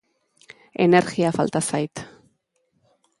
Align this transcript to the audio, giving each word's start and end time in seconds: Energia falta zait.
Energia 0.85 1.31
falta 1.37 1.61
zait. 1.67 2.05